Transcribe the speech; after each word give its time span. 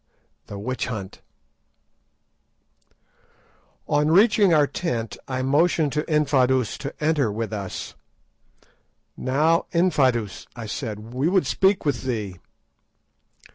THE 0.47 0.57
WITCH 0.57 0.87
HUNT 0.87 1.21
On 3.87 4.09
reaching 4.09 4.51
our 4.51 4.67
hut 4.81 5.15
I 5.27 5.43
motioned 5.43 5.93
to 5.93 6.01
Infadoos 6.11 6.75
to 6.79 6.91
enter 6.99 7.31
with 7.31 7.53
us. 7.53 7.93
"Now, 9.15 9.67
Infadoos," 9.71 10.47
I 10.55 10.65
said, 10.65 11.13
"we 11.13 11.27
would 11.29 11.45
speak 11.45 11.85
with 11.85 12.01
thee." 12.01 12.39